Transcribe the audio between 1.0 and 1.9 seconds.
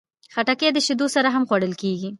سره هم خوړل